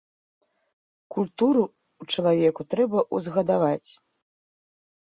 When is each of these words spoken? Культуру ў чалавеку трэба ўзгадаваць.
Культуру 1.17 1.63
ў 1.67 2.03
чалавеку 2.17 2.61
трэба 2.73 2.99
ўзгадаваць. 3.19 3.89